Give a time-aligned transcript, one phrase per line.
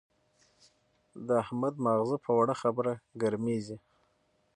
[1.27, 3.77] د احمد ماغزه په وړه خبره ګرمېږي.